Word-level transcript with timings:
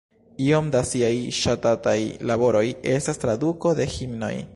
Iom 0.43 0.69
da 0.75 0.79
siaj 0.91 1.11
ŝatataj 1.39 1.95
laboroj 2.31 2.65
estas 2.95 3.23
traduko 3.25 3.75
de 3.81 3.87
himnoj. 3.99 4.33